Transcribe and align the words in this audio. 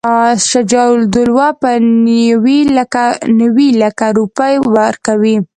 شجاع 0.51 0.87
الدوله 0.99 1.47
به 1.61 1.71
نیوي 1.79 3.69
لکه 3.99 4.07
روپۍ 4.17 4.55
ورکوي. 4.75 5.35